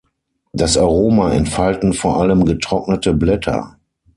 [0.51, 3.77] Das Aroma entfalten vor allem getrocknete Blätter.